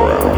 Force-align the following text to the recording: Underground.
Underground. 0.00 0.29